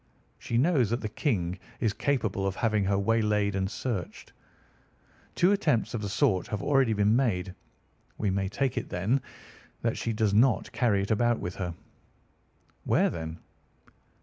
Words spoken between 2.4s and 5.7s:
of having her waylaid and searched. Two